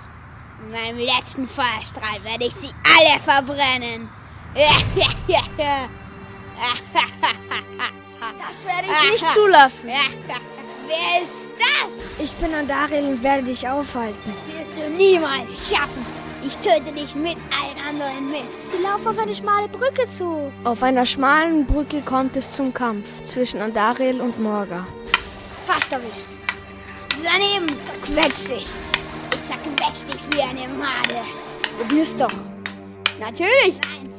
In 0.63 0.71
meinem 0.71 0.97
letzten 0.97 1.47
Feuerstrahl 1.47 2.23
werde 2.23 2.45
ich 2.45 2.55
sie 2.55 2.71
alle 2.83 3.19
verbrennen. 3.19 4.09
Das 8.39 8.65
werde 8.65 8.87
ich 8.87 9.11
nicht 9.11 9.31
zulassen. 9.33 9.89
Wer 10.87 11.23
ist 11.23 11.51
das? 11.57 11.91
Ich 12.23 12.33
bin 12.35 12.53
Andaril 12.53 13.03
und 13.09 13.23
werde 13.23 13.43
dich 13.43 13.67
aufhalten. 13.67 14.33
Wirst 14.57 14.73
du 14.75 14.89
niemals 14.95 15.69
schaffen. 15.69 16.05
Ich 16.45 16.57
töte 16.57 16.91
dich 16.91 17.15
mit 17.15 17.37
allen 17.49 17.87
anderen 17.87 18.29
mit. 18.29 18.43
Sie 18.67 18.77
laufen 18.77 19.07
auf 19.07 19.17
eine 19.17 19.33
schmale 19.33 19.67
Brücke 19.67 20.05
zu. 20.05 20.51
Auf 20.63 20.83
einer 20.83 21.05
schmalen 21.05 21.65
Brücke 21.65 22.01
kommt 22.01 22.35
es 22.35 22.51
zum 22.51 22.71
Kampf 22.73 23.23
zwischen 23.23 23.61
Andaril 23.61 24.21
und 24.21 24.39
Morga. 24.39 24.85
Fast 25.65 25.91
erwischt. 25.91 26.29
Daneben, 27.23 27.67
zerquetsch 27.69 28.49
dich. 28.49 28.67
Ich 29.33 29.43
zerquetsch 29.43 30.03
dich 30.03 30.21
wie 30.31 30.41
eine 30.41 30.67
Made. 30.67 31.23
Probier's 31.77 32.15
doch. 32.15 32.31
Natürlich. 33.19 33.75
Nein. 33.81 34.15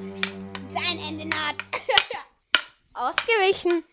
Dein 0.75 0.99
Ende 0.99 1.27
naht. 1.29 1.57
Ausgewichen. 2.95 3.85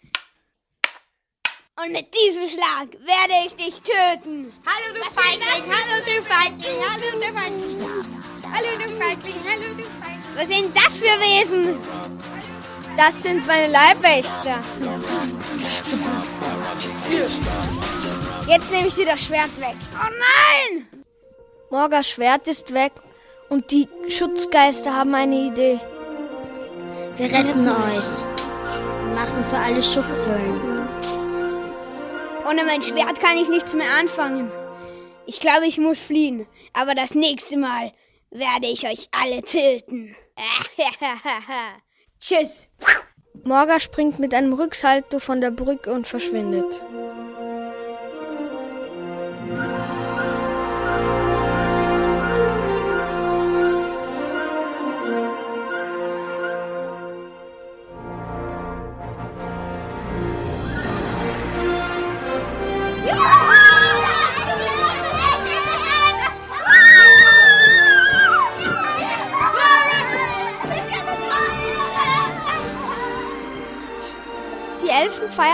Und 1.76 1.92
mit 1.92 2.14
diesem 2.14 2.50
Schlag 2.50 2.92
werde 2.92 3.48
ich 3.48 3.56
dich 3.56 3.82
töten. 3.82 4.52
Hallo 4.66 4.94
du 4.94 5.04
Feigling, 5.12 5.64
hallo 5.70 6.04
du 6.06 6.24
Feigling, 6.24 6.80
hallo 6.90 7.12
du 7.14 7.40
Feigling. 7.40 8.16
Hallo 8.52 8.68
du 8.78 8.90
Feigling, 8.90 9.40
hallo 9.48 9.74
du 9.76 9.84
Feigling. 9.84 10.36
Was 10.36 10.48
sind 10.48 10.76
das 10.76 10.98
für 10.98 11.20
Wesen? 11.20 11.78
Das 12.98 13.24
sind 13.24 13.46
meine 13.48 13.72
Leibwächter. 13.72 14.60
Jetzt 18.48 18.72
nehme 18.72 18.88
ich 18.88 18.96
dir 18.96 19.06
das 19.06 19.22
Schwert 19.22 19.60
weg. 19.60 19.76
Oh 19.94 20.10
nein! 20.10 20.88
Morgas 21.70 22.08
Schwert 22.10 22.48
ist 22.48 22.74
weg 22.74 22.92
und 23.50 23.72
die 23.72 23.90
Schutzgeister 24.10 24.94
haben 24.94 25.16
eine 25.16 25.36
Idee. 25.36 25.80
Wir 27.18 27.26
retten 27.32 27.68
euch. 27.68 29.16
Machen 29.16 29.46
für 29.50 29.58
alle 29.58 29.82
Schutzhüllen. 29.82 30.88
Ohne 32.48 32.64
mein 32.66 32.84
Schwert 32.84 33.20
kann 33.20 33.38
ich 33.38 33.50
nichts 33.50 33.74
mehr 33.74 33.92
anfangen. 34.00 34.52
Ich 35.26 35.40
glaube, 35.40 35.66
ich 35.66 35.78
muss 35.78 36.00
fliehen. 36.00 36.46
Aber 36.74 36.94
das 36.94 37.16
nächste 37.16 37.58
Mal 37.58 37.94
werde 38.30 38.68
ich 38.68 38.88
euch 38.88 39.10
alle 39.12 39.42
töten. 39.42 40.16
Tschüss. 42.26 42.70
Morga 43.44 43.82
springt 43.82 44.18
mit 44.18 44.34
einem 44.34 44.54
Rücksalto 44.54 45.20
von 45.20 45.42
der 45.42 45.52
Brücke 45.52 45.92
und 45.92 46.08
verschwindet. 46.08 46.82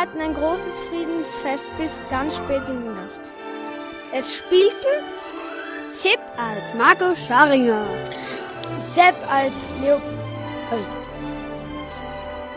Feierten 0.10 0.22
ein 0.22 0.34
großes 0.34 0.88
Friedensfest 0.90 1.68
bis 1.78 2.00
ganz 2.10 2.36
spät 2.36 2.62
in 2.68 2.82
die 2.82 2.90
Nacht. 2.90 3.20
Es 4.12 4.36
spielten 4.38 5.04
Zip 5.92 6.20
als 6.38 6.74
Marco 6.74 7.16
Scharinger. 7.16 7.86
Zepp 8.92 9.16
als 9.32 9.74
Leopold. 9.82 10.02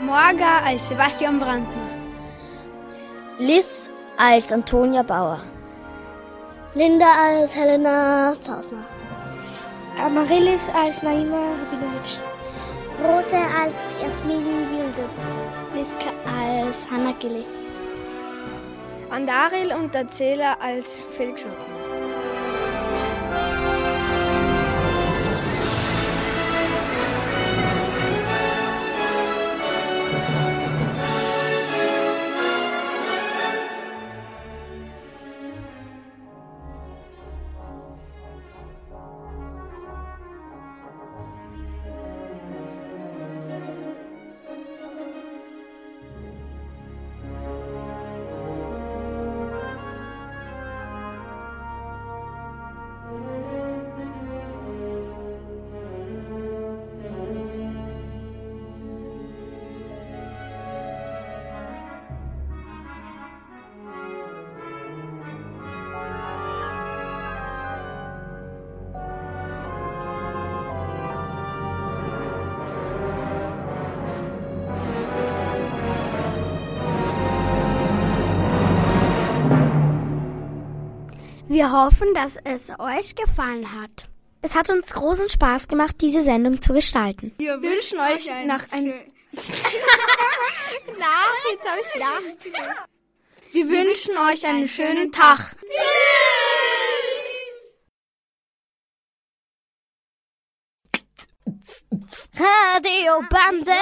Morga 0.01 0.61
als 0.65 0.89
Sebastian 0.89 1.39
Brandner. 1.39 1.91
Liz 3.39 3.91
als 4.17 4.53
Antonia 4.53 5.03
Bauer. 5.03 5.39
Linda 6.75 7.07
als 7.07 7.55
Helena 7.55 8.35
Zausner. 8.41 8.85
Amaryllis 9.99 10.69
als 10.71 11.03
Naima 11.03 11.37
Rabinovic. 11.37 12.32
Rose 13.03 13.35
als 13.35 13.99
Jasmin 14.01 14.45
Yildiz. 14.71 15.17
Liska 15.75 16.13
als 16.25 16.89
Hanna 16.89 17.13
Gilly. 17.19 17.45
Andaril 19.11 19.73
und 19.75 19.93
Erzähler 19.93 20.57
als 20.61 21.03
Felix 21.17 21.41
Schwarzen. 21.41 21.92
Wir 81.53 81.71
hoffen, 81.71 82.15
dass 82.15 82.39
es 82.45 82.71
euch 82.79 83.15
gefallen 83.15 83.71
hat. 83.79 84.09
Es 84.41 84.55
hat 84.57 84.71
uns 84.71 84.95
großen 84.95 85.29
Spaß 85.29 85.69
gemacht, 85.69 85.97
diese 86.01 86.23
Sendung 86.23 86.63
zu 86.63 86.73
gestalten. 86.73 87.35
Wir 87.37 87.61
wünschen 87.61 88.01
euch 88.01 88.27
nach 88.47 88.73
einem... 88.73 88.95
Na, 90.99 91.07
jetzt 91.51 91.69
habe 91.69 91.81
ich 91.83 92.01
lachen 92.01 92.39
Wir 93.53 93.69
wünschen 93.69 94.17
euch 94.17 94.47
einen 94.47 94.67
schönen 94.67 95.13
Tag. 95.13 95.55
Radiobande. 102.35 103.73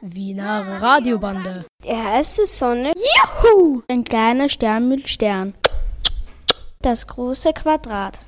Wiener 0.00 0.80
Radiobande. 0.80 1.66
Die 1.84 1.94
heiße 1.94 2.46
Sonne. 2.46 2.94
Juhu! 2.96 3.82
Ein 3.86 4.04
kleiner 4.04 4.48
Stern 4.48 4.88
mit 4.88 5.10
Stern. 5.10 5.52
Das 6.84 7.06
große 7.06 7.54
Quadrat. 7.54 8.18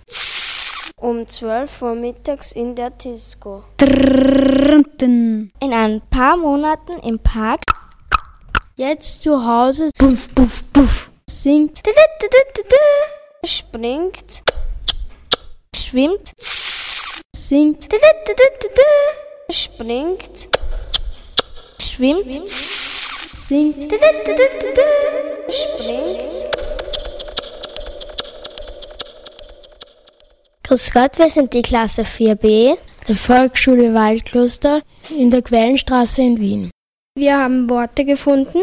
Um 0.97 1.29
12 1.29 1.83
Uhr 1.83 1.95
mittags 1.95 2.53
in 2.53 2.75
der 2.75 2.89
Disco. 2.89 3.65
In 3.83 5.51
ein 5.61 6.01
paar 6.09 6.39
Monaten 6.39 6.99
im 7.01 7.19
Park. 7.19 7.61
Jetzt 8.77 9.21
zu 9.21 9.47
Hause. 9.47 9.91
Puff, 9.99 10.35
puff, 10.35 10.65
puff. 10.73 11.11
Singt. 11.29 11.83
Springt. 13.45 14.43
Schwimmt. 15.75 16.33
Singt. 17.37 17.89
Springt. 19.51 20.49
Schwimmt. 21.79 22.41
Singt. 22.49 23.87
Springt. 25.51 26.76
Grüß 30.67 30.91
Gott, 30.91 31.17
wir 31.21 31.31
sind 31.31 31.55
die 31.55 31.63
Klasse 31.63 32.03
4b 32.03 32.77
der 33.07 33.15
Volksschule 33.15 33.95
Waldkloster 33.95 34.83
in 35.17 35.31
der 35.31 35.41
Quellenstraße 35.41 36.23
in 36.23 36.41
Wien. 36.41 36.71
Wir 37.17 37.39
haben 37.39 37.71
Worte 37.71 38.05
gefunden. 38.05 38.59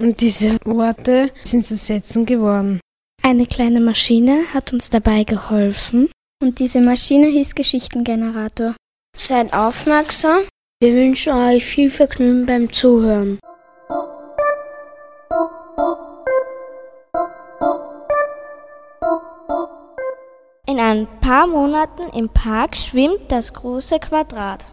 Und 0.00 0.20
diese 0.20 0.56
Worte 0.64 1.30
sind 1.44 1.64
zu 1.64 1.76
Sätzen 1.76 2.26
geworden. 2.26 2.80
Eine 3.22 3.46
kleine 3.46 3.78
Maschine 3.78 4.52
hat 4.52 4.72
uns 4.72 4.90
dabei 4.90 5.22
geholfen. 5.22 6.10
Und 6.42 6.58
diese 6.58 6.80
Maschine 6.80 7.28
hieß 7.28 7.54
Geschichtengenerator. 7.54 8.74
Seid 9.16 9.52
aufmerksam. 9.52 10.40
Wir 10.80 10.92
wünschen 10.92 11.34
euch 11.34 11.64
viel 11.64 11.90
Vergnügen 11.90 12.46
beim 12.46 12.72
Zuhören. 12.72 13.38
In 20.68 20.78
ein 20.80 21.08
paar 21.22 21.46
Monaten 21.46 22.10
im 22.14 22.28
Park 22.28 22.76
schwimmt 22.76 23.32
das 23.32 23.54
große 23.54 23.98
Quadrat. 24.00 24.66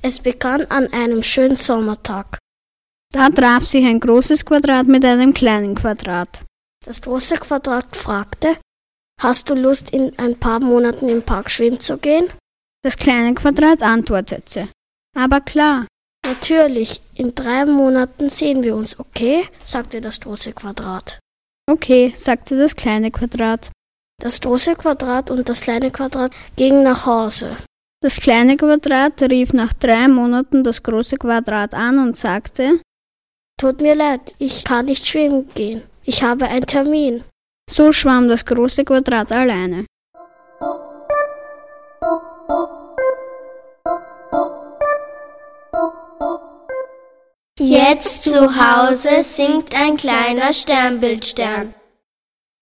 Es 0.00 0.20
begann 0.20 0.64
an 0.70 0.90
einem 0.90 1.22
schönen 1.22 1.56
Sommertag. 1.56 2.38
Da 3.12 3.28
traf 3.28 3.66
sich 3.66 3.84
ein 3.84 4.00
großes 4.00 4.46
Quadrat 4.46 4.86
mit 4.86 5.04
einem 5.04 5.34
kleinen 5.34 5.74
Quadrat. 5.74 6.40
Das 6.82 7.02
große 7.02 7.34
Quadrat 7.36 7.94
fragte, 7.94 8.56
Hast 9.20 9.50
du 9.50 9.54
Lust, 9.54 9.90
in 9.90 10.18
ein 10.18 10.40
paar 10.40 10.60
Monaten 10.60 11.10
im 11.10 11.22
Park 11.22 11.50
schwimmen 11.50 11.80
zu 11.80 11.98
gehen? 11.98 12.30
Das 12.82 12.96
kleine 12.96 13.34
Quadrat 13.34 13.82
antwortete, 13.82 14.68
aber 15.14 15.42
klar. 15.42 15.86
Natürlich, 16.24 17.02
in 17.14 17.34
drei 17.34 17.66
Monaten 17.66 18.30
sehen 18.30 18.62
wir 18.62 18.74
uns, 18.74 18.98
okay? 18.98 19.46
sagte 19.62 20.00
das 20.00 20.20
große 20.20 20.54
Quadrat. 20.54 21.18
Okay, 21.70 22.14
sagte 22.16 22.56
das 22.56 22.74
kleine 22.74 23.10
Quadrat. 23.10 23.70
Das 24.20 24.38
große 24.38 24.76
Quadrat 24.76 25.30
und 25.30 25.48
das 25.48 25.62
kleine 25.62 25.90
Quadrat 25.90 26.30
gingen 26.54 26.82
nach 26.82 27.06
Hause. 27.06 27.56
Das 28.02 28.20
kleine 28.20 28.58
Quadrat 28.58 29.20
rief 29.22 29.54
nach 29.54 29.72
drei 29.72 30.08
Monaten 30.08 30.62
das 30.62 30.82
große 30.82 31.16
Quadrat 31.16 31.74
an 31.74 31.98
und 31.98 32.18
sagte, 32.18 32.80
Tut 33.58 33.80
mir 33.80 33.94
leid, 33.94 34.34
ich 34.38 34.64
kann 34.64 34.86
nicht 34.86 35.06
schwimmen 35.06 35.48
gehen. 35.54 35.82
Ich 36.04 36.22
habe 36.22 36.46
einen 36.46 36.66
Termin. 36.66 37.24
So 37.70 37.92
schwamm 37.92 38.28
das 38.28 38.44
große 38.44 38.84
Quadrat 38.84 39.32
alleine. 39.32 39.86
Jetzt 47.58 48.24
zu 48.24 48.54
Hause 48.56 49.22
singt 49.22 49.74
ein 49.74 49.96
kleiner 49.96 50.52
Sternbildstern. 50.52 51.74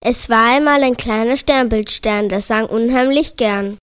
Es 0.04 0.28
war 0.28 0.54
einmal 0.54 0.82
ein 0.82 0.96
kleiner 0.96 1.37
Sternbildstern, 1.37 2.28
der 2.28 2.40
sang 2.40 2.66
unheimlich 2.66 3.37
gern. 3.37 3.78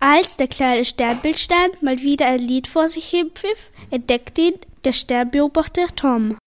Als 0.00 0.36
der 0.36 0.48
kleine 0.48 0.84
Sternbildstern 0.84 1.70
mal 1.80 2.00
wieder 2.00 2.26
ein 2.26 2.40
Lied 2.40 2.68
vor 2.68 2.88
sich 2.88 3.08
hinpfiff, 3.08 3.70
entdeckte 3.90 4.40
ihn 4.40 4.58
der 4.84 4.92
Sternbeobachter 4.92 5.88
Tom. 5.96 6.38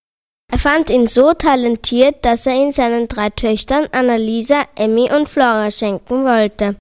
Er 0.50 0.60
fand 0.60 0.90
ihn 0.90 1.08
so 1.08 1.34
talentiert, 1.34 2.24
dass 2.24 2.46
er 2.46 2.54
ihn 2.54 2.72
seinen 2.72 3.08
drei 3.08 3.30
Töchtern 3.30 3.88
Annalisa, 3.92 4.66
Emmy 4.76 5.12
und 5.12 5.28
Flora 5.28 5.70
schenken 5.72 6.24
wollte. 6.24 6.78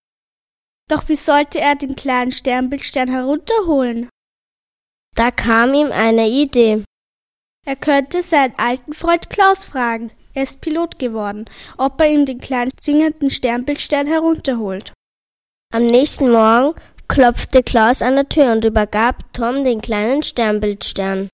Doch 0.89 1.09
wie 1.09 1.17
sollte 1.17 1.61
er 1.61 1.75
den 1.75 1.97
kleinen 1.97 2.31
Sternbildstern 2.31 3.09
herunterholen? 3.09 4.09
Da 5.17 5.33
kam 5.33 5.75
ihm 5.75 5.91
eine 5.91 6.29
Idee. 6.29 6.85
Er 7.67 7.75
könnte 7.75 8.23
seinen 8.23 8.57
alten 8.59 8.93
Freund 8.93 9.29
Klaus 9.29 9.65
fragen, 9.65 10.13
er 10.37 10.43
ist 10.43 10.61
Pilot 10.61 10.99
geworden, 10.99 11.47
ob 11.79 12.01
er 12.01 12.09
ihm 12.09 12.27
den 12.27 12.39
kleinen 12.39 12.71
singenden 12.81 13.31
Sternbildstern 13.31 14.07
herunterholt. 14.07 14.93
Am 15.73 15.87
nächsten 15.87 16.31
Morgen 16.31 16.79
klopfte 17.09 17.63
Klaus 17.63 18.03
an 18.03 18.17
der 18.17 18.29
Tür 18.29 18.53
und 18.53 18.65
übergab 18.65 19.33
Tom 19.33 19.65
den 19.65 19.81
kleinen 19.81 20.23
Sternbildstern. 20.23 21.29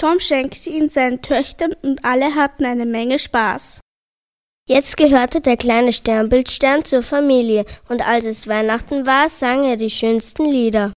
Tom 0.00 0.18
schenkte 0.20 0.70
ihn 0.70 0.88
seinen 0.88 1.22
Töchtern 1.22 1.74
und 1.82 2.04
alle 2.04 2.34
hatten 2.34 2.64
eine 2.64 2.86
Menge 2.86 3.18
Spaß. 3.18 3.80
Jetzt 4.68 4.96
gehörte 4.96 5.40
der 5.40 5.56
kleine 5.56 5.92
Sternbildstern 5.92 6.84
zur 6.84 7.02
Familie 7.02 7.66
und 7.88 8.06
als 8.06 8.24
es 8.24 8.48
Weihnachten 8.48 9.06
war, 9.06 9.28
sang 9.28 9.64
er 9.64 9.76
die 9.76 9.90
schönsten 9.90 10.44
Lieder. 10.44 10.92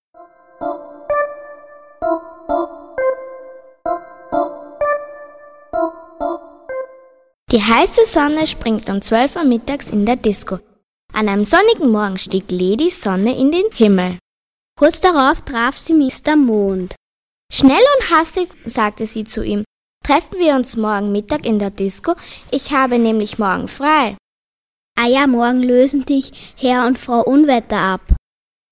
Die 7.52 7.64
heiße 7.64 8.06
Sonne 8.06 8.46
springt 8.46 8.92
um 8.92 9.02
12 9.02 9.38
Uhr 9.38 9.44
mittags 9.44 9.90
in 9.90 10.06
der 10.06 10.18
Disco. 10.18 10.60
An 11.14 11.28
einem 11.28 11.46
sonnigen 11.46 11.90
Morgen 11.90 12.20
stieg 12.20 12.52
Lady 12.52 12.92
Sonne 12.92 13.36
in 13.36 13.52
den 13.52 13.66
Himmel. 13.74 14.20
Kurz 14.78 15.02
darauf 15.02 15.42
traf 15.42 15.76
sie 15.76 15.94
Mr. 15.94 16.36
Mond. 16.36 16.94
Schnell 17.52 17.82
und 17.98 18.12
hastig 18.12 18.50
sagte 18.66 19.08
sie 19.08 19.24
zu 19.24 19.44
ihm, 19.44 19.64
treffen 20.06 20.38
wir 20.38 20.54
uns 20.54 20.78
morgen 20.78 21.12
Mittag 21.12 21.44
in 21.44 21.58
der 21.58 21.72
Disco, 21.72 22.14
ich 22.52 22.72
habe 22.72 23.00
nämlich 23.00 23.40
morgen 23.40 23.68
frei. 23.68 24.16
Ah 24.96 25.08
ja, 25.08 25.26
morgen 25.26 25.64
lösen 25.64 26.06
dich 26.06 26.54
Herr 26.56 26.86
und 26.86 27.00
Frau 27.00 27.22
Unwetter 27.24 27.80
ab, 27.80 28.02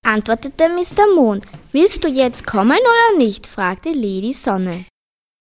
antwortete 0.06 0.68
Mr. 0.68 1.12
Mond. 1.16 1.44
Willst 1.72 2.04
du 2.04 2.08
jetzt 2.08 2.46
kommen 2.46 2.78
oder 2.78 3.18
nicht? 3.18 3.48
fragte 3.48 3.88
Lady 3.88 4.32
Sonne. 4.32 4.84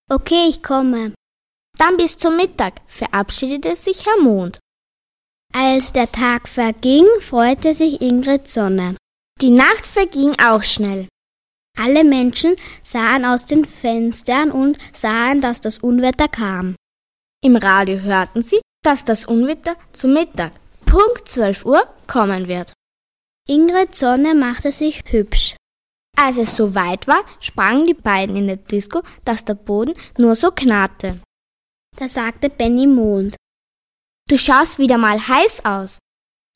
Okay, 0.10 0.48
ich 0.50 0.64
komme, 0.64 1.14
dann 1.78 1.98
bis 1.98 2.18
zum 2.18 2.36
Mittag 2.36 2.82
verabschiedete 2.88 3.76
sich 3.76 4.06
Herr 4.06 4.22
Mond. 4.22 4.60
Als 5.54 5.94
der 5.94 6.12
Tag 6.12 6.48
verging, 6.48 7.06
freute 7.22 7.74
sich 7.74 8.02
Ingrid 8.02 8.50
Sonne. 8.50 8.96
Die 9.42 9.52
Nacht 9.52 9.86
verging 9.86 10.36
auch 10.40 10.64
schnell. 10.64 11.08
Alle 11.78 12.04
Menschen 12.04 12.56
sahen 12.82 13.24
aus 13.24 13.46
den 13.46 13.66
Fenstern 13.66 14.52
und 14.52 14.78
sahen, 14.94 15.42
dass 15.42 15.62
das 15.62 15.78
Unwetter 15.78 16.28
kam. 16.28 16.76
Im 17.44 17.56
Radio 17.56 18.00
hörten 18.00 18.42
sie, 18.42 18.60
dass 18.84 19.06
das 19.06 19.26
Unwetter 19.26 19.76
zum 19.94 20.14
Mittag, 20.14 20.54
Punkt 20.86 21.28
12 21.28 21.66
Uhr, 21.66 21.88
kommen 22.08 22.48
wird. 22.48 22.74
Ingrid 23.48 23.96
Sonne 23.96 24.34
machte 24.34 24.72
sich 24.72 25.04
hübsch. 25.06 25.56
Als 26.18 26.38
es 26.38 26.56
so 26.56 26.74
weit 26.74 27.08
war, 27.08 27.24
sprangen 27.40 27.86
die 27.86 27.94
beiden 27.94 28.36
in 28.36 28.48
der 28.48 28.58
Disco, 28.58 29.04
dass 29.24 29.46
der 29.46 29.54
Boden 29.54 29.94
nur 30.18 30.36
so 30.36 30.50
knarrte. 30.50 31.22
Da 32.00 32.08
sagte 32.08 32.50
Benny 32.50 32.86
Mond. 32.86 33.36
Du 34.30 34.38
schaust 34.38 34.78
wieder 34.78 35.00
mal 35.00 35.28
heiß 35.28 35.66
aus. 35.66 35.98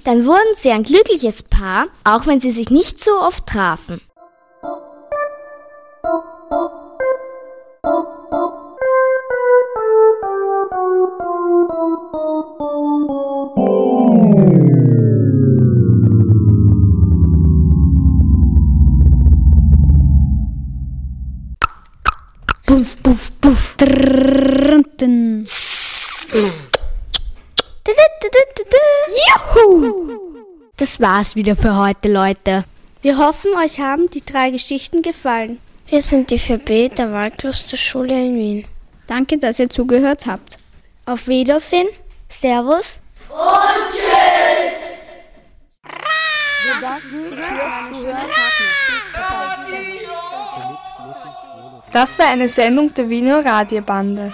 Dann 0.03 0.25
wurden 0.25 0.55
sie 0.55 0.69
ein 0.69 0.83
glückliches 0.83 1.41
Paar, 1.41 1.87
auch 2.03 2.27
wenn 2.27 2.39
sie 2.39 2.51
sich 2.51 2.69
nicht 2.69 3.03
so 3.03 3.19
oft 3.19 3.47
trafen. 3.47 4.01
Puff, 22.67 23.03
puff, 23.03 23.31
puff. 23.41 23.75
Trrr. 23.77 24.60
Nachrichten. 25.01 25.47
Juhu! 29.55 30.19
Das 30.77 30.99
war's 30.99 31.35
wieder 31.35 31.55
für 31.55 31.75
heute, 31.75 32.11
Leute. 32.11 32.65
Wir 33.01 33.17
hoffen, 33.17 33.51
euch 33.55 33.79
haben 33.79 34.09
die 34.09 34.23
drei 34.23 34.51
Geschichten 34.51 35.01
gefallen. 35.01 35.59
Wir 35.87 36.01
sind 36.01 36.31
die 36.31 36.39
4B 36.39 36.93
der 36.93 37.11
Waldklosterschule 37.11 38.13
in 38.13 38.35
Wien. 38.35 38.67
Danke, 39.07 39.37
dass 39.37 39.59
ihr 39.59 39.69
zugehört 39.69 40.25
habt. 40.25 40.57
Auf 41.05 41.27
Wiedersehen, 41.27 41.87
Servus 42.29 42.99
und 43.29 43.91
Tschüss! 43.91 44.81
Das 51.91 52.17
war 52.17 52.27
eine 52.27 52.47
Sendung 52.47 52.93
der 52.93 53.09
Wiener 53.09 53.43
Radiobande. 53.43 54.33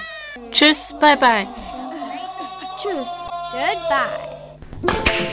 Tschüss, 0.57 0.91
bye 0.99 1.15
bye. 1.15 1.47
Tschüss. 2.79 3.07
Goodbye. 3.51 5.23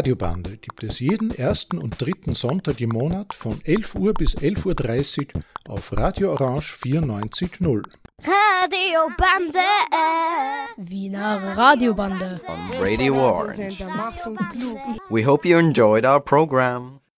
Radiobande 0.00 0.56
gibt 0.56 0.82
es 0.82 0.98
jeden 0.98 1.30
ersten 1.30 1.76
und 1.76 2.00
dritten 2.00 2.32
Sonntag 2.32 2.80
im 2.80 2.88
Monat 2.88 3.34
von 3.34 3.60
11 3.64 3.96
Uhr 3.96 4.14
bis 4.14 4.34
11.30 4.34 5.34
Uhr 5.36 5.42
auf 5.68 5.94
Radio 5.94 6.32
Orange 6.32 6.74
94.0. 6.82 7.82
Radiobande. 8.24 9.60
Wiener 10.78 11.54
Radiobande. 11.54 12.40
On 12.48 12.82
Radio 12.82 13.14
Orange. 13.14 13.84
We 15.10 15.22
hope 15.26 15.46
you 15.46 15.58
enjoyed 15.58 16.06
our 16.06 16.20
program. 16.20 16.99